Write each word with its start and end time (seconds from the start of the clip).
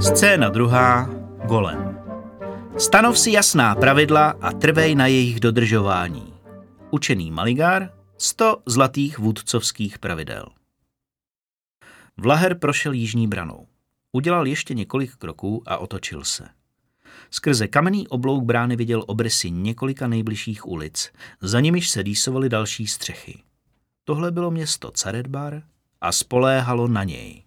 Scéna 0.00 0.48
druhá. 0.48 1.10
Golem. 1.46 1.98
Stanov 2.78 3.18
si 3.18 3.30
jasná 3.30 3.74
pravidla 3.74 4.34
a 4.40 4.52
trvej 4.52 4.94
na 4.94 5.06
jejich 5.06 5.40
dodržování. 5.40 6.34
Učený 6.90 7.30
Maligar, 7.30 7.92
100 8.18 8.62
zlatých 8.66 9.18
vůdcovských 9.18 9.98
pravidel. 9.98 10.46
Vlaher 12.16 12.58
prošel 12.58 12.92
jižní 12.92 13.28
branou. 13.28 13.66
Udělal 14.12 14.46
ještě 14.46 14.74
několik 14.74 15.16
kroků 15.16 15.62
a 15.66 15.78
otočil 15.78 16.24
se. 16.24 16.48
Skrze 17.30 17.68
kamenný 17.68 18.08
oblouk 18.08 18.44
brány 18.44 18.76
viděl 18.76 19.04
obrysy 19.06 19.50
několika 19.50 20.08
nejbližších 20.08 20.66
ulic, 20.66 21.12
za 21.40 21.60
nimiž 21.60 21.90
se 21.90 22.02
rýsovaly 22.02 22.48
další 22.48 22.86
střechy. 22.86 23.42
Tohle 24.04 24.30
bylo 24.30 24.50
město 24.50 24.90
Caredbar 24.90 25.62
a 26.00 26.12
spoléhalo 26.12 26.88
na 26.88 27.04
něj. 27.04 27.42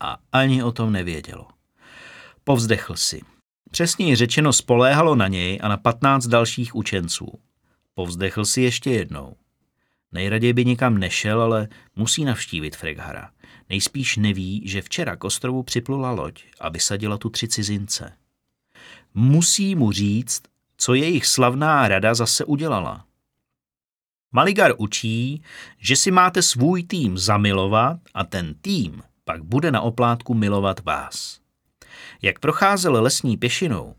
A 0.00 0.18
ani 0.32 0.62
o 0.62 0.72
tom 0.72 0.92
nevědělo. 0.92 1.48
Povzdechl 2.44 2.96
si. 2.96 3.20
Přesněji 3.70 4.16
řečeno 4.16 4.52
spoléhalo 4.52 5.14
na 5.14 5.28
něj 5.28 5.58
a 5.62 5.68
na 5.68 5.76
patnáct 5.76 6.26
dalších 6.26 6.74
učenců. 6.74 7.38
Povzdechl 7.94 8.44
si 8.44 8.62
ještě 8.62 8.90
jednou. 8.90 9.36
Nejraději 10.12 10.52
by 10.52 10.64
nikam 10.64 10.98
nešel, 10.98 11.42
ale 11.42 11.68
musí 11.96 12.24
navštívit 12.24 12.76
Freghara. 12.76 13.30
Nejspíš 13.68 14.16
neví, 14.16 14.62
že 14.64 14.82
včera 14.82 15.16
k 15.16 15.24
ostrovu 15.24 15.62
připlula 15.62 16.10
loď 16.10 16.44
a 16.60 16.68
vysadila 16.68 17.18
tu 17.18 17.30
tři 17.30 17.48
cizince. 17.48 18.12
Musí 19.14 19.74
mu 19.74 19.92
říct, 19.92 20.42
co 20.76 20.94
jejich 20.94 21.26
slavná 21.26 21.88
rada 21.88 22.14
zase 22.14 22.44
udělala. 22.44 23.04
Maligar 24.36 24.74
učí, 24.78 25.42
že 25.78 25.96
si 25.96 26.10
máte 26.10 26.42
svůj 26.42 26.82
tým 26.82 27.18
zamilovat 27.18 27.96
a 28.14 28.24
ten 28.24 28.54
tým 28.60 29.02
pak 29.24 29.42
bude 29.42 29.70
na 29.70 29.80
oplátku 29.80 30.34
milovat 30.34 30.84
vás. 30.84 31.38
Jak 32.22 32.38
procházel 32.38 33.02
lesní 33.02 33.36
pěšinou, 33.36 33.94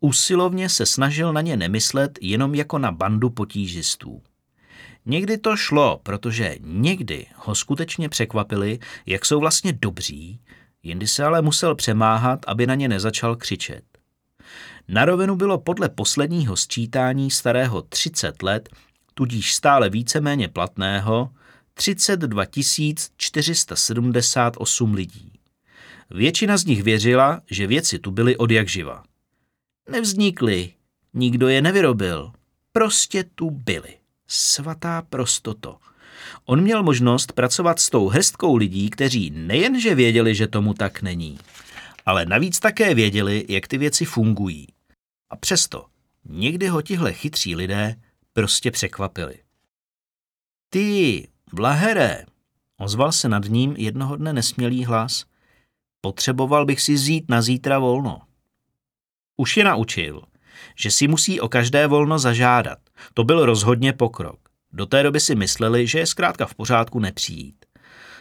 usilovně 0.00 0.68
se 0.68 0.86
snažil 0.86 1.32
na 1.32 1.40
ně 1.40 1.56
nemyslet 1.56 2.18
jenom 2.20 2.54
jako 2.54 2.78
na 2.78 2.92
bandu 2.92 3.30
potížistů. 3.30 4.22
Někdy 5.06 5.38
to 5.38 5.56
šlo, 5.56 6.00
protože 6.02 6.56
někdy 6.60 7.26
ho 7.36 7.54
skutečně 7.54 8.08
překvapili, 8.08 8.78
jak 9.06 9.24
jsou 9.24 9.40
vlastně 9.40 9.72
dobří, 9.72 10.40
jindy 10.82 11.06
se 11.06 11.24
ale 11.24 11.42
musel 11.42 11.74
přemáhat, 11.74 12.40
aby 12.46 12.66
na 12.66 12.74
ně 12.74 12.88
nezačal 12.88 13.36
křičet. 13.36 13.84
Na 14.88 15.04
rovinu 15.04 15.36
bylo 15.36 15.58
podle 15.58 15.88
posledního 15.88 16.56
sčítání 16.56 17.30
starého 17.30 17.82
30 17.82 18.42
let, 18.42 18.68
tudíž 19.14 19.54
stále 19.54 19.90
víceméně 19.90 20.48
platného, 20.48 21.30
32 21.74 22.44
478 23.16 24.94
lidí. 24.94 25.32
Většina 26.10 26.56
z 26.56 26.64
nich 26.64 26.82
věřila, 26.82 27.40
že 27.50 27.66
věci 27.66 27.98
tu 27.98 28.10
byly 28.10 28.36
od 28.36 28.50
jak 28.50 28.68
živa. 28.68 29.04
Nevznikly, 29.90 30.72
nikdo 31.14 31.48
je 31.48 31.62
nevyrobil, 31.62 32.32
prostě 32.72 33.24
tu 33.34 33.50
byly. 33.50 33.96
Svatá 34.26 35.02
prostoto. 35.02 35.78
On 36.44 36.60
měl 36.60 36.82
možnost 36.82 37.32
pracovat 37.32 37.80
s 37.80 37.90
tou 37.90 38.08
hrstkou 38.08 38.56
lidí, 38.56 38.90
kteří 38.90 39.30
nejenže 39.30 39.94
věděli, 39.94 40.34
že 40.34 40.46
tomu 40.46 40.74
tak 40.74 41.02
není, 41.02 41.38
ale 42.06 42.26
navíc 42.26 42.58
také 42.58 42.94
věděli, 42.94 43.44
jak 43.48 43.68
ty 43.68 43.78
věci 43.78 44.04
fungují. 44.04 44.66
A 45.30 45.36
přesto 45.36 45.86
někdy 46.24 46.68
ho 46.68 46.82
tihle 46.82 47.12
chytří 47.12 47.56
lidé 47.56 47.96
prostě 48.32 48.70
překvapili. 48.70 49.38
Ty, 50.70 51.28
Blahere, 51.52 52.24
ozval 52.80 53.12
se 53.12 53.28
nad 53.28 53.44
ním 53.44 53.74
jednoho 53.78 54.16
dne 54.16 54.32
nesmělý 54.32 54.84
hlas. 54.84 55.24
Potřeboval 56.00 56.66
bych 56.66 56.80
si 56.80 56.98
zít 56.98 57.24
na 57.28 57.42
zítra 57.42 57.78
volno. 57.78 58.20
Už 59.36 59.56
je 59.56 59.64
naučil, 59.64 60.22
že 60.76 60.90
si 60.90 61.08
musí 61.08 61.40
o 61.40 61.48
každé 61.48 61.86
volno 61.86 62.18
zažádat. 62.18 62.78
To 63.14 63.24
byl 63.24 63.46
rozhodně 63.46 63.92
pokrok. 63.92 64.48
Do 64.72 64.86
té 64.86 65.02
doby 65.02 65.20
si 65.20 65.34
mysleli, 65.34 65.86
že 65.86 65.98
je 65.98 66.06
zkrátka 66.06 66.46
v 66.46 66.54
pořádku 66.54 67.00
nepřijít. 67.00 67.64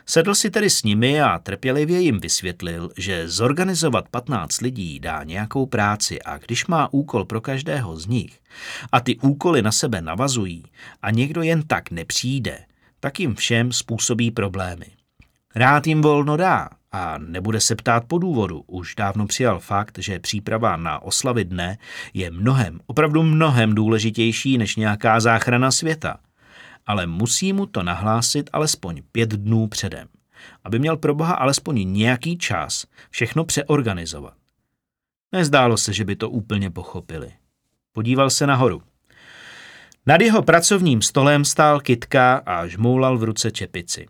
Sedl 0.06 0.36
si 0.36 0.50
tedy 0.50 0.70
s 0.70 0.84
nimi 0.84 1.22
a 1.22 1.40
trpělivě 1.40 2.00
jim 2.00 2.20
vysvětlil, 2.20 2.90
že 2.98 3.30
zorganizovat 3.30 4.10
15 4.10 4.62
lidí 4.62 5.00
dá 5.00 5.24
nějakou 5.24 5.66
práci 5.66 6.22
a 6.22 6.38
když 6.38 6.68
má 6.68 6.94
úkol 6.94 7.26
pro 7.26 7.42
každého 7.42 7.98
z 7.98 8.08
nich 8.08 8.40
a 8.92 9.00
ty 9.00 9.18
úkoly 9.18 9.62
na 9.62 9.72
sebe 9.72 10.02
navazují 10.02 10.64
a 11.02 11.12
někdo 11.12 11.42
jen 11.42 11.64
tak 11.64 11.92
nepřijde, 11.92 12.60
tak 13.00 13.20
jim 13.20 13.36
všem 13.36 13.72
způsobí 13.72 14.32
problémy. 14.32 14.86
Rád 15.56 15.88
jim 15.88 16.02
volno 16.02 16.38
dá 16.38 16.70
a 16.92 17.18
nebude 17.18 17.60
se 17.60 17.76
ptát 17.76 18.04
po 18.08 18.18
důvodu. 18.18 18.64
Už 18.68 18.96
dávno 18.96 19.28
přijal 19.28 19.60
fakt, 19.60 20.00
že 20.00 20.20
příprava 20.20 20.76
na 20.78 21.02
oslavy 21.02 21.46
dne 21.46 21.78
je 22.14 22.32
mnohem, 22.32 22.80
opravdu 22.86 23.24
mnohem 23.24 23.76
důležitější 23.76 24.58
než 24.58 24.76
nějaká 24.76 25.20
záchrana 25.20 25.72
světa– 25.72 26.18
ale 26.86 27.08
musí 27.08 27.54
mu 27.54 27.66
to 27.66 27.84
nahlásit 27.84 28.50
alespoň 28.54 29.02
pět 29.12 29.30
dnů 29.30 29.68
předem, 29.68 30.08
aby 30.64 30.80
měl 30.80 30.98
pro 30.98 31.16
boha 31.16 31.34
alespoň 31.34 31.94
nějaký 31.94 32.38
čas 32.38 32.86
všechno 33.10 33.46
přeorganizovat. 33.46 34.34
Nezdálo 35.32 35.78
se, 35.78 35.94
že 35.94 36.06
by 36.06 36.16
to 36.16 36.30
úplně 36.30 36.70
pochopili. 36.70 37.32
Podíval 37.92 38.30
se 38.30 38.48
nahoru. 38.48 38.82
Nad 40.06 40.22
jeho 40.22 40.42
pracovním 40.42 41.02
stolem 41.02 41.46
stál 41.46 41.80
kitka 41.80 42.36
a 42.46 42.68
žmoulal 42.68 43.18
v 43.18 43.24
ruce 43.24 43.52
čepici. 43.52 44.08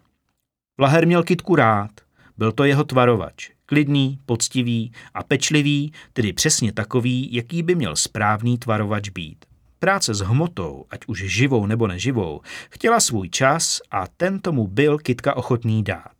Vlaher 0.78 1.08
měl 1.08 1.24
kitku 1.24 1.56
rád, 1.56 1.92
byl 2.38 2.52
to 2.52 2.64
jeho 2.64 2.84
tvarovač. 2.84 3.52
Klidný, 3.66 4.20
poctivý 4.26 4.92
a 5.14 5.24
pečlivý, 5.24 5.94
tedy 6.14 6.34
přesně 6.34 6.74
takový, 6.74 7.34
jaký 7.34 7.64
by 7.64 7.76
měl 7.76 7.96
správný 7.96 8.58
tvarovač 8.58 9.10
být. 9.10 9.46
Práce 9.84 10.14
s 10.14 10.20
hmotou, 10.20 10.86
ať 10.90 11.00
už 11.08 11.20
živou 11.20 11.66
nebo 11.66 11.88
neživou, 11.88 12.42
chtěla 12.70 13.00
svůj 13.00 13.30
čas 13.30 13.82
a 13.92 14.08
ten 14.18 14.40
tomu 14.40 14.68
byl 14.68 14.98
Kitka 14.98 15.38
ochotný 15.38 15.84
dát. 15.84 16.12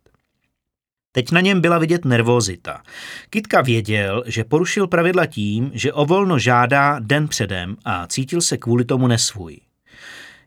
Teď 1.12 1.30
na 1.30 1.40
něm 1.40 1.60
byla 1.60 1.78
vidět 1.78 2.04
nervozita. 2.04 2.82
Kitka 3.30 3.60
věděl, 3.60 4.24
že 4.26 4.44
porušil 4.44 4.86
pravidla 4.86 5.26
tím, 5.26 5.70
že 5.74 5.92
o 5.92 6.04
volno 6.04 6.38
žádá 6.38 6.98
den 6.98 7.28
předem 7.28 7.76
a 7.84 8.06
cítil 8.06 8.40
se 8.40 8.56
kvůli 8.56 8.84
tomu 8.84 9.06
nesvůj. 9.06 9.60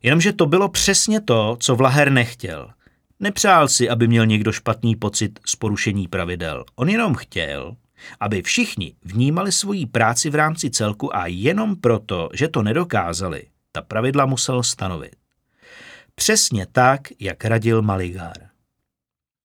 Jenomže 0.03 0.33
to 0.33 0.45
bylo 0.45 0.69
přesně 0.69 1.21
to, 1.21 1.57
co 1.59 1.75
Vlaher 1.75 2.11
nechtěl. 2.11 2.69
Nepřál 3.19 3.67
si, 3.67 3.89
aby 3.89 4.07
měl 4.07 4.25
někdo 4.25 4.51
špatný 4.51 4.95
pocit 4.95 5.39
z 5.45 5.55
porušení 5.55 6.07
pravidel. 6.07 6.65
On 6.75 6.89
jenom 6.89 7.15
chtěl, 7.15 7.75
aby 8.19 8.41
všichni 8.41 8.95
vnímali 9.03 9.51
svoji 9.51 9.85
práci 9.85 10.29
v 10.29 10.35
rámci 10.35 10.69
celku 10.69 11.15
a 11.15 11.27
jenom 11.27 11.75
proto, 11.75 12.29
že 12.33 12.47
to 12.47 12.63
nedokázali, 12.63 13.43
ta 13.71 13.81
pravidla 13.81 14.25
musel 14.25 14.63
stanovit. 14.63 15.15
Přesně 16.15 16.65
tak, 16.71 17.01
jak 17.19 17.45
radil 17.45 17.81
Maligár. 17.81 18.37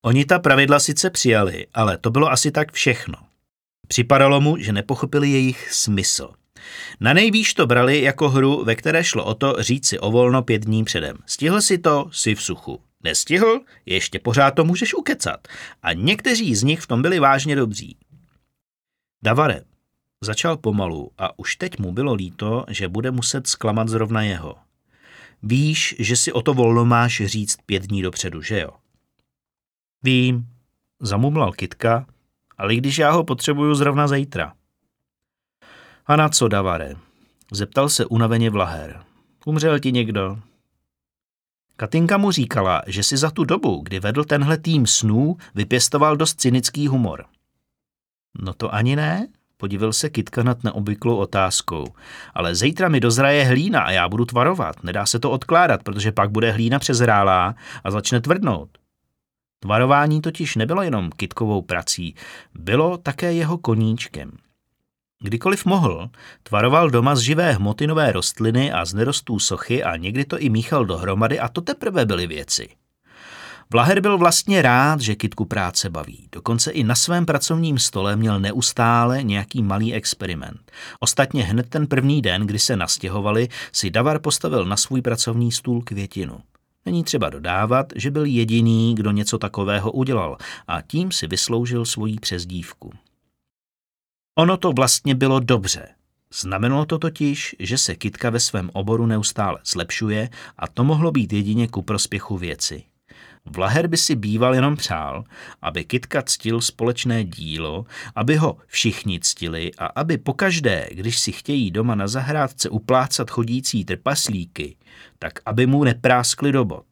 Oni 0.05 0.25
ta 0.25 0.39
pravidla 0.39 0.79
sice 0.79 1.09
přijali, 1.09 1.67
ale 1.73 1.97
to 1.97 2.09
bylo 2.09 2.31
asi 2.31 2.51
tak 2.51 2.71
všechno. 2.71 3.15
Připadalo 3.87 4.41
mu, 4.41 4.57
že 4.57 4.73
nepochopili 4.73 5.29
jejich 5.29 5.73
smysl. 5.73 6.29
Na 6.99 7.13
nejvýš 7.13 7.53
to 7.53 7.67
brali 7.67 8.01
jako 8.01 8.29
hru, 8.29 8.63
ve 8.63 8.75
které 8.75 9.03
šlo 9.03 9.25
o 9.25 9.33
to 9.33 9.55
říct 9.59 9.87
si 9.87 9.99
o 9.99 10.11
volno 10.11 10.41
pět 10.41 10.65
dní 10.65 10.83
předem. 10.83 11.17
Stihl 11.25 11.61
si 11.61 11.77
to, 11.77 12.09
si 12.11 12.35
v 12.35 12.41
suchu. 12.41 12.81
Nestihl? 13.03 13.59
Ještě 13.85 14.19
pořád 14.19 14.51
to 14.51 14.65
můžeš 14.65 14.93
ukecat. 14.93 15.47
A 15.83 15.93
někteří 15.93 16.55
z 16.55 16.63
nich 16.63 16.79
v 16.79 16.87
tom 16.87 17.01
byli 17.01 17.19
vážně 17.19 17.55
dobří. 17.55 17.97
Davare, 19.23 19.61
začal 20.21 20.57
pomalu 20.57 21.11
a 21.17 21.39
už 21.39 21.55
teď 21.55 21.79
mu 21.79 21.91
bylo 21.91 22.13
líto, 22.13 22.65
že 22.69 22.87
bude 22.87 23.11
muset 23.11 23.47
zklamat 23.47 23.89
zrovna 23.89 24.21
jeho. 24.21 24.55
Víš, 25.43 25.95
že 25.99 26.15
si 26.15 26.33
o 26.33 26.41
to 26.41 26.53
volno 26.53 26.85
máš 26.85 27.21
říct 27.25 27.57
pět 27.65 27.83
dní 27.83 28.01
dopředu, 28.01 28.41
že 28.41 28.59
jo? 28.59 28.69
Vím, 30.03 30.47
zamumlal 30.99 31.51
Kitka, 31.51 32.05
ale 32.57 32.75
když 32.75 32.97
já 32.97 33.11
ho 33.11 33.23
potřebuju 33.23 33.75
zrovna 33.75 34.07
zítra. 34.07 34.53
A 36.05 36.15
na 36.15 36.29
co, 36.29 36.47
Davare? 36.47 36.95
Zeptal 37.51 37.89
se 37.89 38.05
unaveně 38.05 38.49
Vlaher. 38.49 39.03
Umřel 39.45 39.79
ti 39.79 39.91
někdo? 39.91 40.39
Katinka 41.75 42.17
mu 42.17 42.31
říkala, 42.31 42.81
že 42.87 43.03
si 43.03 43.17
za 43.17 43.31
tu 43.31 43.43
dobu, 43.43 43.81
kdy 43.83 43.99
vedl 43.99 44.23
tenhle 44.23 44.57
tým 44.57 44.87
snů, 44.87 45.37
vypěstoval 45.55 46.17
dost 46.17 46.39
cynický 46.39 46.87
humor. 46.87 47.25
No 48.39 48.53
to 48.53 48.73
ani 48.73 48.95
ne, 48.95 49.27
podíval 49.57 49.93
se 49.93 50.09
Kitka 50.09 50.43
nad 50.43 50.63
neobvyklou 50.63 51.15
otázkou. 51.17 51.85
Ale 52.33 52.55
zítra 52.55 52.89
mi 52.89 52.99
dozraje 52.99 53.45
hlína 53.45 53.81
a 53.81 53.91
já 53.91 54.09
budu 54.09 54.25
tvarovat. 54.25 54.83
Nedá 54.83 55.05
se 55.05 55.19
to 55.19 55.31
odkládat, 55.31 55.83
protože 55.83 56.11
pak 56.11 56.31
bude 56.31 56.51
hlína 56.51 56.79
přezrálá 56.79 57.55
a 57.83 57.91
začne 57.91 58.21
tvrdnout. 58.21 58.69
Tvarování 59.59 60.21
totiž 60.21 60.55
nebylo 60.55 60.81
jenom 60.81 61.09
Kitkovou 61.09 61.61
prací, 61.61 62.15
bylo 62.53 62.97
také 62.97 63.33
jeho 63.33 63.57
koníčkem. 63.57 64.31
Kdykoliv 65.23 65.65
mohl, 65.65 66.09
tvaroval 66.43 66.89
doma 66.89 67.15
z 67.15 67.19
živé 67.19 67.51
hmoty 67.51 67.87
nové 67.87 68.11
rostliny 68.11 68.71
a 68.71 68.85
z 68.85 68.93
nerostů 68.93 69.39
sochy 69.39 69.83
a 69.83 69.95
někdy 69.95 70.25
to 70.25 70.39
i 70.39 70.49
míchal 70.49 70.85
dohromady 70.85 71.39
a 71.39 71.47
to 71.47 71.61
teprve 71.61 72.05
byly 72.05 72.27
věci. 72.27 72.69
Vlaher 73.73 74.01
byl 74.01 74.17
vlastně 74.17 74.61
rád, 74.61 75.01
že 75.01 75.15
Kitku 75.15 75.45
práce 75.45 75.89
baví. 75.89 76.27
Dokonce 76.31 76.71
i 76.71 76.83
na 76.83 76.95
svém 76.95 77.25
pracovním 77.25 77.79
stole 77.79 78.15
měl 78.15 78.39
neustále 78.39 79.23
nějaký 79.23 79.63
malý 79.63 79.93
experiment. 79.93 80.71
Ostatně 80.99 81.43
hned 81.43 81.69
ten 81.69 81.87
první 81.87 82.21
den, 82.21 82.47
kdy 82.47 82.59
se 82.59 82.75
nastěhovali, 82.75 83.47
si 83.71 83.89
Davar 83.89 84.19
postavil 84.19 84.65
na 84.65 84.77
svůj 84.77 85.01
pracovní 85.01 85.51
stůl 85.51 85.81
květinu. 85.81 86.39
Není 86.85 87.03
třeba 87.03 87.29
dodávat, 87.29 87.93
že 87.95 88.11
byl 88.11 88.25
jediný, 88.25 88.95
kdo 88.95 89.11
něco 89.11 89.37
takového 89.37 89.91
udělal 89.91 90.37
a 90.67 90.81
tím 90.81 91.11
si 91.11 91.27
vysloužil 91.27 91.85
svoji 91.85 92.19
přezdívku. 92.19 92.93
Ono 94.35 94.57
to 94.57 94.71
vlastně 94.71 95.15
bylo 95.15 95.39
dobře. 95.39 95.87
Znamenalo 96.33 96.85
to 96.85 96.99
totiž, 96.99 97.55
že 97.59 97.77
se 97.77 97.95
Kitka 97.95 98.29
ve 98.29 98.39
svém 98.39 98.69
oboru 98.73 99.05
neustále 99.05 99.59
zlepšuje 99.65 100.29
a 100.57 100.67
to 100.67 100.83
mohlo 100.83 101.11
být 101.11 101.33
jedině 101.33 101.67
ku 101.67 101.81
prospěchu 101.81 102.37
věci. 102.37 102.83
Vlaher 103.45 103.87
by 103.87 103.97
si 103.97 104.15
býval 104.15 104.55
jenom 104.55 104.75
přál, 104.75 105.23
aby 105.61 105.85
Kitka 105.85 106.21
ctil 106.21 106.61
společné 106.61 107.23
dílo, 107.23 107.85
aby 108.15 108.35
ho 108.35 108.57
všichni 108.67 109.19
ctili 109.19 109.71
a 109.77 109.85
aby 109.85 110.17
pokaždé, 110.17 110.87
když 110.91 111.19
si 111.19 111.31
chtějí 111.31 111.71
doma 111.71 111.95
na 111.95 112.07
zahrádce 112.07 112.69
uplácat 112.69 113.29
chodící 113.29 113.85
trpaslíky, 113.85 114.77
tak 115.19 115.33
aby 115.45 115.67
mu 115.67 115.83
nepráskli 115.83 116.51
do 116.51 116.65
bod. 116.65 116.85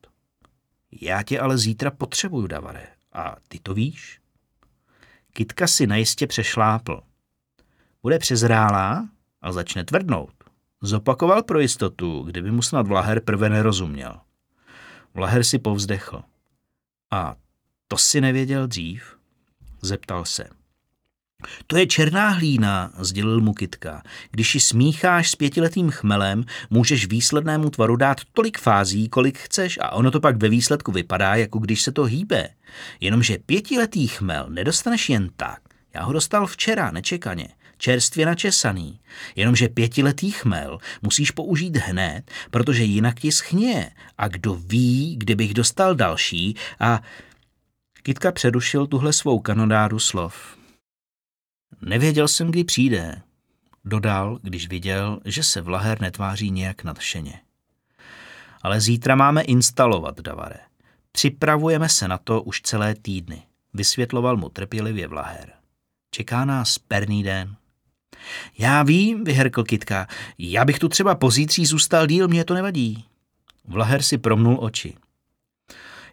Já 1.02 1.24
tě 1.24 1.40
ale 1.40 1.58
zítra 1.58 1.92
potřebuju, 1.92 2.48
Davare, 2.48 2.88
a 3.14 3.36
ty 3.48 3.60
to 3.60 3.74
víš? 3.74 4.20
Kitka 5.34 5.68
si 5.68 5.88
najistě 5.88 6.28
přešlápl. 6.28 7.02
Bude 8.02 8.20
přezrálá 8.20 9.10
a 9.42 9.52
začne 9.52 9.84
tvrdnout. 9.84 10.34
Zopakoval 10.82 11.44
pro 11.44 11.60
jistotu, 11.60 12.24
kdyby 12.24 12.52
mu 12.52 12.62
snad 12.62 12.88
Vlaher 12.88 13.20
prve 13.20 13.50
nerozuměl. 13.50 14.20
Vlaher 15.14 15.44
si 15.44 15.60
povzdechl. 15.60 16.24
A 17.12 17.36
to 17.88 17.98
si 17.98 18.22
nevěděl 18.22 18.68
dřív? 18.68 19.04
Zeptal 19.82 20.26
se. 20.26 20.48
To 21.68 21.78
je 21.78 21.88
černá 21.88 22.30
hlína, 22.30 22.92
sdělil 23.00 23.42
mu 23.42 23.54
Kitka. 23.54 24.04
Když 24.32 24.56
ji 24.56 24.62
smícháš 24.62 25.30
s 25.30 25.36
pětiletým 25.36 25.92
chmelem, 25.92 26.44
můžeš 26.70 27.08
výslednému 27.08 27.70
tvaru 27.70 27.96
dát 27.96 28.18
tolik 28.34 28.60
fází, 28.60 29.10
kolik 29.10 29.38
chceš 29.38 29.80
a 29.82 29.92
ono 29.92 30.12
to 30.12 30.20
pak 30.20 30.38
ve 30.38 30.50
výsledku 30.50 30.92
vypadá, 30.92 31.36
jako 31.36 31.60
když 31.60 31.82
se 31.82 31.92
to 31.92 32.04
hýbe. 32.04 32.50
Jenomže 33.00 33.38
pětiletý 33.46 34.08
chmel 34.08 34.50
nedostaneš 34.50 35.10
jen 35.10 35.30
tak. 35.36 35.62
Já 35.94 36.04
ho 36.04 36.14
dostal 36.14 36.48
včera, 36.48 36.92
nečekaně 36.92 37.50
čerstvě 37.80 38.26
načesaný. 38.26 39.00
Jenomže 39.36 39.70
pětiletý 39.70 40.32
chmel 40.32 40.80
musíš 41.02 41.32
použít 41.32 41.78
hned, 41.78 42.32
protože 42.52 42.84
jinak 42.84 43.20
ti 43.20 43.32
schně. 43.32 43.92
A 44.18 44.28
kdo 44.28 44.56
ví, 44.56 45.16
kdybych 45.18 45.54
dostal 45.54 45.96
další 45.96 46.56
a... 46.80 47.02
Kitka 48.04 48.32
předušil 48.32 48.88
tuhle 48.88 49.14
svou 49.14 49.40
kanodáru 49.40 50.00
slov. 50.00 50.58
Nevěděl 51.82 52.28
jsem, 52.28 52.52
kdy 52.52 52.64
přijde, 52.64 53.22
dodal, 53.86 54.40
když 54.42 54.68
viděl, 54.68 55.20
že 55.26 55.44
se 55.44 55.62
Vlaher 55.62 56.02
netváří 56.02 56.52
nějak 56.52 56.84
nadšeně. 56.84 57.40
Ale 58.62 58.82
zítra 58.82 59.16
máme 59.16 59.42
instalovat, 59.42 60.22
Davare. 60.22 60.60
Připravujeme 61.12 61.90
se 61.90 62.08
na 62.08 62.18
to 62.18 62.42
už 62.42 62.62
celé 62.62 62.96
týdny, 62.96 63.44
vysvětloval 63.74 64.38
mu 64.38 64.50
trpělivě 64.50 65.08
Vlaher. 65.08 65.54
Čeká 66.12 66.46
nás 66.46 66.78
perný 66.78 67.24
den. 67.24 67.56
Já 68.58 68.84
vím, 68.84 69.24
vyherkl 69.24 69.64
Kitka, 69.64 70.08
já 70.38 70.66
bych 70.66 70.80
tu 70.80 70.90
třeba 70.90 71.16
pozítří 71.16 71.66
zůstal 71.66 72.08
díl, 72.08 72.28
mě 72.28 72.44
to 72.44 72.54
nevadí. 72.54 73.06
Vlaher 73.68 74.02
si 74.02 74.18
promnul 74.18 74.58
oči. 74.60 74.96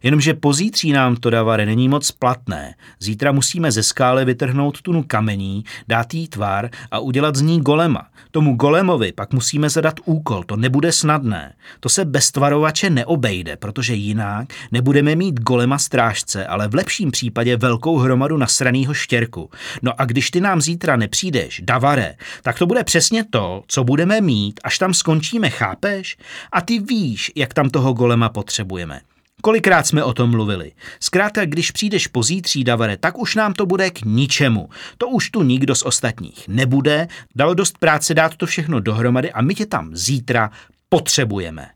Jenomže 0.02 0.34
pozítří 0.34 0.92
nám 0.92 1.16
to, 1.16 1.30
Davare, 1.30 1.66
není 1.66 1.88
moc 1.88 2.10
platné. 2.10 2.74
Zítra 2.98 3.32
musíme 3.32 3.72
ze 3.72 3.82
skály 3.82 4.24
vytrhnout 4.24 4.82
tunu 4.82 5.04
kamení, 5.06 5.64
dát 5.88 6.14
jí 6.14 6.28
tvar 6.28 6.70
a 6.90 6.98
udělat 6.98 7.36
z 7.36 7.40
ní 7.40 7.60
golema. 7.60 8.06
Tomu 8.30 8.56
golemovi 8.56 9.12
pak 9.12 9.32
musíme 9.32 9.70
zadat 9.70 9.94
úkol, 10.04 10.44
to 10.44 10.56
nebude 10.56 10.92
snadné. 10.92 11.54
To 11.80 11.88
se 11.88 12.04
bez 12.04 12.30
tvarovače 12.30 12.90
neobejde, 12.90 13.56
protože 13.56 13.94
jinak 13.94 14.48
nebudeme 14.72 15.14
mít 15.14 15.40
golema 15.40 15.78
strážce, 15.78 16.46
ale 16.46 16.68
v 16.68 16.74
lepším 16.74 17.10
případě 17.10 17.56
velkou 17.56 17.98
hromadu 17.98 18.36
nasranýho 18.36 18.94
štěrku. 18.94 19.50
No 19.82 20.00
a 20.00 20.04
když 20.04 20.30
ty 20.30 20.40
nám 20.40 20.60
zítra 20.60 20.96
nepřijdeš, 20.96 21.60
Davare, 21.64 22.14
tak 22.42 22.58
to 22.58 22.66
bude 22.66 22.84
přesně 22.84 23.24
to, 23.24 23.62
co 23.66 23.84
budeme 23.84 24.20
mít, 24.20 24.60
až 24.64 24.78
tam 24.78 24.94
skončíme, 24.94 25.50
chápeš? 25.50 26.16
A 26.52 26.60
ty 26.60 26.78
víš, 26.78 27.32
jak 27.36 27.54
tam 27.54 27.70
toho 27.70 27.92
golema 27.92 28.28
potřebujeme. 28.28 29.00
Kolikrát 29.42 29.86
jsme 29.86 30.04
o 30.04 30.12
tom 30.12 30.30
mluvili. 30.30 30.72
Zkrátka, 31.00 31.44
když 31.44 31.70
přijdeš 31.70 32.06
pozítří, 32.06 32.64
Davare, 32.64 32.96
tak 32.96 33.18
už 33.18 33.34
nám 33.34 33.52
to 33.52 33.66
bude 33.66 33.90
k 33.90 34.04
ničemu. 34.04 34.68
To 34.98 35.08
už 35.08 35.30
tu 35.30 35.42
nikdo 35.42 35.74
z 35.74 35.82
ostatních 35.82 36.48
nebude, 36.48 37.08
dalo 37.34 37.54
dost 37.54 37.78
práce 37.78 38.14
dát 38.14 38.36
to 38.36 38.46
všechno 38.46 38.80
dohromady 38.80 39.32
a 39.32 39.42
my 39.42 39.54
tě 39.54 39.66
tam 39.66 39.96
zítra 39.96 40.50
potřebujeme. 40.88 41.70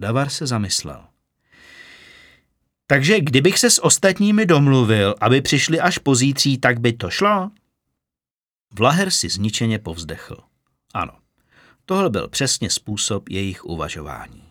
Davar 0.00 0.28
se 0.28 0.46
zamyslel. 0.46 1.04
Takže 2.86 3.20
kdybych 3.20 3.58
se 3.58 3.70
s 3.70 3.84
ostatními 3.84 4.46
domluvil, 4.46 5.14
aby 5.20 5.40
přišli 5.40 5.80
až 5.80 5.98
pozítří, 5.98 6.58
tak 6.58 6.80
by 6.80 6.92
to 6.92 7.10
šlo? 7.10 7.50
Vlaher 8.78 9.10
si 9.10 9.28
zničeně 9.28 9.78
povzdechl. 9.78 10.36
Ano, 10.94 11.12
tohle 11.84 12.10
byl 12.10 12.28
přesně 12.28 12.70
způsob 12.70 13.28
jejich 13.28 13.64
uvažování. 13.64 14.42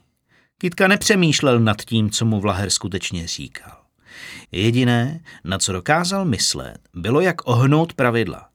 Kitka 0.57 0.87
nepřemýšlel 0.87 1.59
nad 1.59 1.81
tím, 1.81 2.09
co 2.09 2.25
mu 2.25 2.39
Vlaher 2.39 2.69
skutečně 2.69 3.27
říkal. 3.27 3.77
Jediné, 4.51 5.19
na 5.43 5.57
co 5.57 5.73
dokázal 5.73 6.25
myslet, 6.25 6.77
bylo 6.93 7.21
jak 7.21 7.47
ohnout 7.47 7.93
pravidla. 7.93 8.49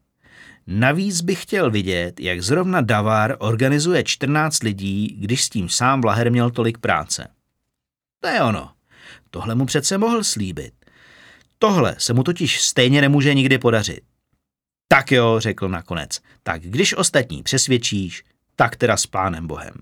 Navíc 0.67 1.20
bych 1.20 1.43
chtěl 1.43 1.70
vidět, 1.70 2.20
jak 2.20 2.43
zrovna 2.43 2.81
Davar 2.81 3.37
organizuje 3.38 4.05
14 4.05 4.62
lidí, 4.62 5.17
když 5.20 5.44
s 5.44 5.49
tím 5.49 5.69
sám 5.69 6.00
Vlaher 6.00 6.31
měl 6.31 6.50
tolik 6.50 6.79
práce. 6.79 7.29
To 8.20 8.29
je 8.29 8.43
ono. 8.43 8.73
Tohle 9.31 9.55
mu 9.55 9.67
přece 9.67 9.99
mohl 9.99 10.25
slíbit. 10.25 10.75
Tohle 11.58 11.97
se 11.99 12.12
mu 12.12 12.23
totiž 12.23 12.61
stejně 12.61 13.00
nemůže 13.00 13.35
nikdy 13.35 13.58
podařit. 13.58 14.00
Tak 14.88 15.12
jo, 15.12 15.41
řekl 15.41 15.69
nakonec. 15.69 16.20
Tak 16.43 16.62
když 16.62 16.94
ostatní 16.94 17.43
přesvědčíš, 17.43 18.25
tak 18.56 18.76
teda 18.76 18.97
s 18.97 19.06
pánem 19.06 19.47
Bohem. 19.47 19.75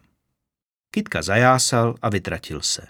Kitka 0.91 1.23
zajásal 1.23 1.95
a 2.03 2.09
vytratil 2.09 2.61
se. 2.61 2.87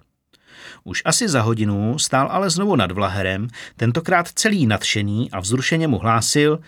Už 0.85 1.03
asi 1.05 1.29
za 1.29 1.43
hodinu 1.43 1.99
stál 1.99 2.29
ale 2.31 2.51
znovu 2.51 2.77
nad 2.77 2.93
Vlaherem, 2.93 3.49
tentokrát 3.77 4.29
celý 4.29 4.67
nadšený 4.67 5.31
a 5.31 5.41
vzrušeně 5.41 5.89
mu 5.89 5.99
hlásil, 5.99 6.61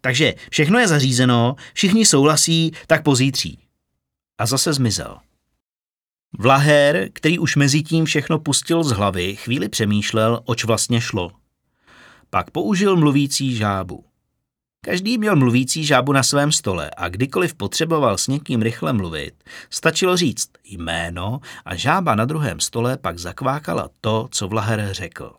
takže 0.00 0.34
všechno 0.50 0.78
je 0.78 0.88
zařízeno, 0.88 1.56
všichni 1.74 2.06
souhlasí, 2.06 2.72
tak 2.86 3.02
pozítří. 3.02 3.58
A 4.38 4.46
zase 4.46 4.72
zmizel. 4.72 5.18
Vlaher, 6.38 7.08
který 7.12 7.38
už 7.38 7.56
mezi 7.56 7.82
tím 7.82 8.04
všechno 8.04 8.38
pustil 8.38 8.84
z 8.84 8.90
hlavy, 8.90 9.36
chvíli 9.36 9.68
přemýšlel, 9.68 10.42
oč 10.44 10.64
vlastně 10.64 11.00
šlo. 11.00 11.32
Pak 12.30 12.50
použil 12.50 12.96
mluvící 12.96 13.56
žábu. 13.56 14.07
Každý 14.84 15.18
měl 15.18 15.36
mluvící 15.36 15.84
žábu 15.84 16.12
na 16.12 16.22
svém 16.22 16.52
stole 16.52 16.90
a 16.96 17.08
kdykoliv 17.08 17.54
potřeboval 17.54 18.18
s 18.18 18.28
někým 18.28 18.62
rychle 18.62 18.92
mluvit, 18.92 19.34
stačilo 19.70 20.16
říct 20.16 20.48
jméno 20.64 21.40
a 21.64 21.74
žába 21.74 22.14
na 22.14 22.24
druhém 22.24 22.60
stole 22.60 22.96
pak 22.96 23.18
zakvákala 23.18 23.88
to, 24.00 24.28
co 24.30 24.48
Vlaher 24.48 24.88
řekl. 24.92 25.32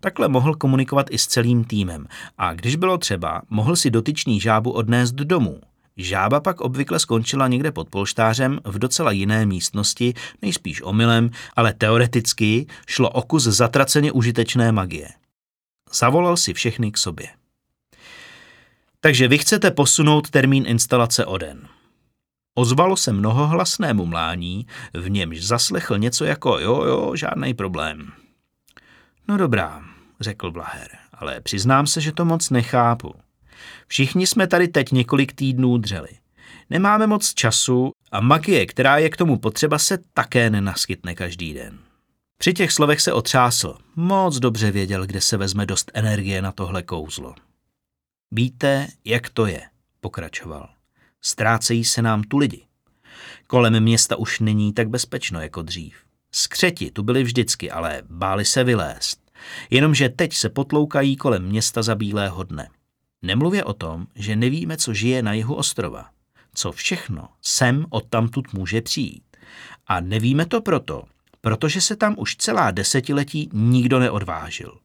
Takhle 0.00 0.28
mohl 0.28 0.54
komunikovat 0.54 1.06
i 1.10 1.18
s 1.18 1.26
celým 1.26 1.64
týmem 1.64 2.06
a 2.38 2.54
když 2.54 2.76
bylo 2.76 2.98
třeba, 2.98 3.42
mohl 3.50 3.76
si 3.76 3.90
dotyčný 3.90 4.40
žábu 4.40 4.70
odnést 4.70 5.12
domů. 5.12 5.60
Žába 5.96 6.40
pak 6.40 6.60
obvykle 6.60 6.98
skončila 6.98 7.48
někde 7.48 7.72
pod 7.72 7.88
polštářem 7.88 8.60
v 8.64 8.78
docela 8.78 9.12
jiné 9.12 9.46
místnosti, 9.46 10.14
nejspíš 10.42 10.82
omylem, 10.82 11.30
ale 11.56 11.74
teoreticky 11.74 12.66
šlo 12.86 13.10
o 13.10 13.22
kus 13.22 13.42
zatraceně 13.42 14.12
užitečné 14.12 14.72
magie. 14.72 15.08
Zavolal 15.92 16.36
si 16.36 16.54
všechny 16.54 16.92
k 16.92 16.98
sobě. 16.98 17.39
Takže 19.00 19.28
vy 19.28 19.38
chcete 19.38 19.70
posunout 19.70 20.30
termín 20.30 20.64
instalace 20.66 21.26
o 21.26 21.38
den. 21.38 21.68
Ozvalo 22.54 22.96
se 22.96 23.12
mnohohlasnému 23.12 24.06
mlání, 24.06 24.66
v 24.94 25.10
němž 25.10 25.46
zaslechl 25.46 25.98
něco 25.98 26.24
jako 26.24 26.58
jo, 26.58 26.84
jo, 26.84 27.16
žádný 27.16 27.54
problém. 27.54 28.12
No 29.28 29.36
dobrá, 29.36 29.82
řekl 30.20 30.50
Blaher, 30.50 30.88
ale 31.12 31.40
přiznám 31.40 31.86
se, 31.86 32.00
že 32.00 32.12
to 32.12 32.24
moc 32.24 32.50
nechápu. 32.50 33.14
Všichni 33.86 34.26
jsme 34.26 34.46
tady 34.46 34.68
teď 34.68 34.92
několik 34.92 35.32
týdnů 35.32 35.78
dřeli. 35.78 36.08
Nemáme 36.70 37.06
moc 37.06 37.34
času 37.34 37.90
a 38.12 38.20
magie, 38.20 38.66
která 38.66 38.98
je 38.98 39.10
k 39.10 39.16
tomu 39.16 39.38
potřeba, 39.38 39.78
se 39.78 39.98
také 40.14 40.50
nenaskytne 40.50 41.14
každý 41.14 41.54
den. 41.54 41.78
Při 42.38 42.52
těch 42.52 42.72
slovech 42.72 43.00
se 43.00 43.12
otřásl. 43.12 43.74
Moc 43.96 44.38
dobře 44.38 44.70
věděl, 44.70 45.06
kde 45.06 45.20
se 45.20 45.36
vezme 45.36 45.66
dost 45.66 45.90
energie 45.94 46.42
na 46.42 46.52
tohle 46.52 46.82
kouzlo. 46.82 47.34
Víte, 48.32 48.86
jak 49.04 49.28
to 49.28 49.46
je, 49.46 49.62
pokračoval. 50.00 50.68
Ztrácejí 51.20 51.84
se 51.84 52.02
nám 52.02 52.22
tu 52.22 52.38
lidi. 52.38 52.66
Kolem 53.46 53.80
města 53.80 54.16
už 54.16 54.40
není 54.40 54.72
tak 54.72 54.88
bezpečno 54.88 55.40
jako 55.40 55.62
dřív. 55.62 55.96
Skřeti 56.32 56.90
tu 56.90 57.02
byli 57.02 57.22
vždycky, 57.22 57.70
ale 57.70 58.02
báli 58.08 58.44
se 58.44 58.64
vylézt. 58.64 59.20
Jenomže 59.70 60.08
teď 60.08 60.34
se 60.34 60.48
potloukají 60.48 61.16
kolem 61.16 61.42
města 61.44 61.82
za 61.82 61.94
bílého 61.94 62.42
dne. 62.42 62.68
Nemluvě 63.22 63.64
o 63.64 63.72
tom, 63.72 64.06
že 64.14 64.36
nevíme, 64.36 64.76
co 64.76 64.94
žije 64.94 65.22
na 65.22 65.32
jihu 65.32 65.54
ostrova. 65.54 66.10
Co 66.54 66.72
všechno 66.72 67.28
sem 67.42 67.86
odtamtud 67.90 68.52
může 68.52 68.82
přijít. 68.82 69.36
A 69.86 70.00
nevíme 70.00 70.46
to 70.46 70.60
proto, 70.60 71.04
protože 71.40 71.80
se 71.80 71.96
tam 71.96 72.14
už 72.18 72.36
celá 72.36 72.70
desetiletí 72.70 73.50
nikdo 73.52 73.98
neodvážil. 73.98 74.78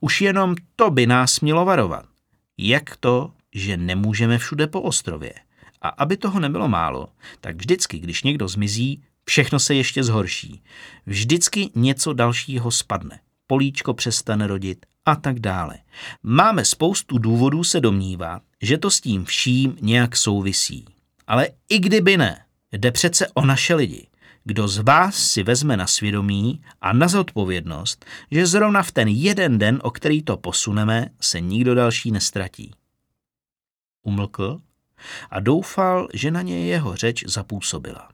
Už 0.00 0.20
jenom 0.20 0.54
to 0.76 0.90
by 0.90 1.06
nás 1.06 1.40
mělo 1.40 1.64
varovat. 1.64 2.13
Jak 2.58 2.96
to, 2.96 3.32
že 3.54 3.76
nemůžeme 3.76 4.38
všude 4.38 4.66
po 4.66 4.82
ostrově? 4.82 5.34
A 5.82 5.88
aby 5.88 6.16
toho 6.16 6.40
nebylo 6.40 6.68
málo, 6.68 7.08
tak 7.40 7.56
vždycky, 7.56 7.98
když 7.98 8.22
někdo 8.22 8.48
zmizí, 8.48 9.02
všechno 9.24 9.58
se 9.60 9.74
ještě 9.74 10.04
zhorší. 10.04 10.62
Vždycky 11.06 11.70
něco 11.74 12.12
dalšího 12.12 12.70
spadne. 12.70 13.20
Políčko 13.46 13.94
přestane 13.94 14.46
rodit 14.46 14.86
a 15.04 15.16
tak 15.16 15.40
dále. 15.40 15.78
Máme 16.22 16.64
spoustu 16.64 17.18
důvodů 17.18 17.64
se 17.64 17.80
domnívat, 17.80 18.42
že 18.62 18.78
to 18.78 18.90
s 18.90 19.00
tím 19.00 19.24
vším 19.24 19.76
nějak 19.80 20.16
souvisí. 20.16 20.84
Ale 21.26 21.48
i 21.68 21.78
kdyby 21.78 22.16
ne, 22.16 22.44
jde 22.72 22.92
přece 22.92 23.26
o 23.34 23.46
naše 23.46 23.74
lidi. 23.74 24.06
Kdo 24.44 24.68
z 24.68 24.78
vás 24.78 25.16
si 25.16 25.42
vezme 25.42 25.76
na 25.76 25.86
svědomí 25.86 26.62
a 26.80 26.92
na 26.92 27.08
zodpovědnost, 27.08 28.04
že 28.30 28.46
zrovna 28.46 28.82
v 28.82 28.92
ten 28.92 29.08
jeden 29.08 29.58
den, 29.58 29.80
o 29.82 29.90
který 29.90 30.22
to 30.22 30.36
posuneme, 30.36 31.08
se 31.20 31.40
nikdo 31.40 31.74
další 31.74 32.10
nestratí. 32.10 32.74
Umlkl 34.02 34.60
a 35.30 35.40
doufal, 35.40 36.08
že 36.14 36.30
na 36.30 36.42
něj 36.42 36.66
jeho 36.66 36.96
řeč 36.96 37.24
zapůsobila. 37.26 38.08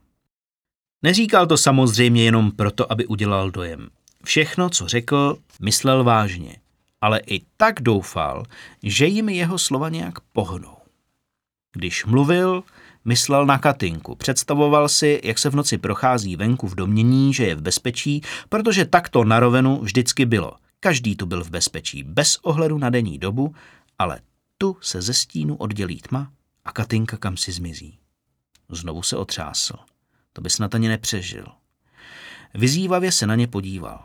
Neříkal 1.02 1.46
to 1.46 1.56
samozřejmě 1.56 2.24
jenom 2.24 2.52
proto, 2.52 2.92
aby 2.92 3.06
udělal 3.06 3.50
dojem. 3.50 3.88
Všechno, 4.24 4.70
co 4.70 4.88
řekl, 4.88 5.38
myslel 5.60 6.04
vážně, 6.04 6.56
ale 7.00 7.20
i 7.26 7.40
tak 7.56 7.82
doufal, 7.82 8.44
že 8.82 9.06
jim 9.06 9.28
jeho 9.28 9.58
slova 9.58 9.88
nějak 9.88 10.20
pohnou. 10.20 10.76
Když 11.72 12.04
mluvil, 12.04 12.62
myslel 13.04 13.46
na 13.46 13.58
Katinku. 13.58 14.14
Představoval 14.14 14.88
si, 14.88 15.20
jak 15.24 15.38
se 15.38 15.50
v 15.50 15.54
noci 15.54 15.78
prochází 15.78 16.36
venku 16.36 16.68
v 16.68 16.74
domění, 16.74 17.34
že 17.34 17.44
je 17.44 17.54
v 17.54 17.62
bezpečí, 17.62 18.22
protože 18.48 18.84
tak 18.84 19.08
to 19.08 19.24
na 19.24 19.40
rovenu 19.40 19.80
vždycky 19.82 20.26
bylo. 20.26 20.52
Každý 20.80 21.16
tu 21.16 21.26
byl 21.26 21.44
v 21.44 21.50
bezpečí, 21.50 22.02
bez 22.02 22.36
ohledu 22.42 22.78
na 22.78 22.90
denní 22.90 23.18
dobu, 23.18 23.54
ale 23.98 24.20
tu 24.58 24.76
se 24.80 25.02
ze 25.02 25.14
stínu 25.14 25.56
oddělí 25.56 25.96
tma 25.96 26.30
a 26.64 26.72
Katinka 26.72 27.16
kam 27.16 27.36
si 27.36 27.52
zmizí. 27.52 27.98
Znovu 28.68 29.02
se 29.02 29.16
otřásl. 29.16 29.74
To 30.32 30.40
by 30.40 30.50
snad 30.50 30.74
ani 30.74 30.88
nepřežil. 30.88 31.46
Vyzývavě 32.54 33.12
se 33.12 33.26
na 33.26 33.34
ně 33.34 33.46
podíval. 33.46 34.04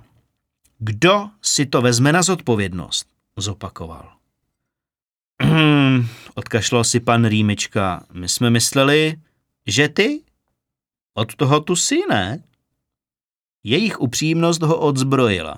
Kdo 0.80 1.30
si 1.42 1.66
to 1.66 1.82
vezme 1.82 2.12
na 2.12 2.24
zodpovědnost? 2.24 3.08
Zopakoval. 3.38 4.12
Odkašlal 6.36 6.84
si 6.84 7.00
pan 7.00 7.26
Rýmička. 7.26 8.04
My 8.14 8.30
jsme 8.30 8.50
mysleli, 8.50 9.16
že 9.68 9.90
ty? 9.90 10.22
Od 11.14 11.36
toho 11.36 11.60
tu 11.60 11.76
si, 11.76 12.00
ne? 12.10 12.44
Jejich 13.64 14.02
upřímnost 14.02 14.62
ho 14.62 14.78
odzbrojila. 14.80 15.58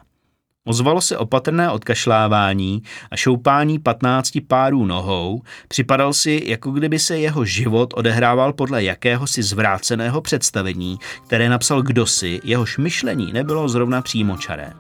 Ozvalo 0.66 1.02
se 1.02 1.18
opatrné 1.18 1.72
odkašlávání 1.72 2.84
a 3.12 3.16
šoupání 3.16 3.80
patnácti 3.80 4.42
párů 4.42 4.86
nohou, 4.86 5.42
připadal 5.68 6.14
si, 6.14 6.42
jako 6.46 6.72
kdyby 6.72 7.00
se 7.00 7.20
jeho 7.20 7.46
život 7.46 7.94
odehrával 7.98 8.54
podle 8.54 8.84
jakéhosi 8.84 9.44
zvráceného 9.44 10.22
představení, 10.22 11.00
které 11.28 11.50
napsal 11.50 11.82
kdosi, 11.82 12.40
jehož 12.44 12.78
myšlení 12.78 13.34
nebylo 13.34 13.70
zrovna 13.70 14.02
přímočaré. 14.02 14.74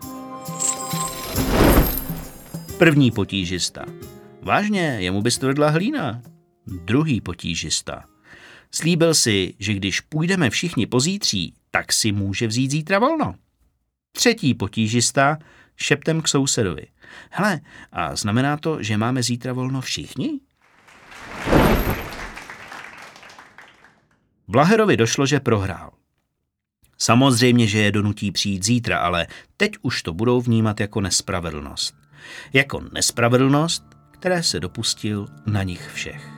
První 2.77 3.11
potížista. 3.11 3.85
Vážně, 4.47 4.97
jemu 4.99 5.21
by 5.21 5.31
stvrdla 5.31 5.69
hlína. 5.69 6.21
Druhý 6.67 7.21
potížista. 7.21 8.03
Slíbil 8.71 9.13
si, 9.13 9.53
že 9.59 9.73
když 9.73 10.01
půjdeme 10.01 10.49
všichni 10.49 10.85
pozítří, 10.85 11.53
tak 11.71 11.93
si 11.93 12.11
může 12.11 12.47
vzít 12.47 12.71
zítra 12.71 12.99
volno. 12.99 13.35
Třetí 14.11 14.53
potížista 14.53 15.37
šeptem 15.75 16.21
k 16.21 16.27
sousedovi. 16.27 16.87
Hele, 17.29 17.59
a 17.91 18.15
znamená 18.15 18.57
to, 18.57 18.83
že 18.83 18.97
máme 18.97 19.23
zítra 19.23 19.53
volno 19.53 19.81
všichni? 19.81 20.39
Blaherovi 24.47 24.97
došlo, 24.97 25.25
že 25.25 25.39
prohrál. 25.39 25.91
Samozřejmě, 26.97 27.67
že 27.67 27.79
je 27.79 27.91
donutí 27.91 28.31
přijít 28.31 28.65
zítra, 28.65 28.99
ale 28.99 29.27
teď 29.57 29.71
už 29.81 30.03
to 30.03 30.13
budou 30.13 30.41
vnímat 30.41 30.79
jako 30.79 31.01
nespravedlnost. 31.01 31.95
Jako 32.53 32.81
nespravedlnost, 32.93 33.96
které 34.19 34.43
se 34.43 34.59
dopustil 34.59 35.27
na 35.45 35.63
nich 35.63 35.89
všech. 35.93 36.36